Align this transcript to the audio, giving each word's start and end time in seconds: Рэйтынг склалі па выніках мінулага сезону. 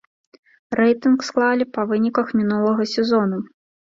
Рэйтынг 0.79 1.19
склалі 1.27 1.67
па 1.77 1.85
выніках 1.91 2.33
мінулага 2.39 2.87
сезону. 2.95 3.37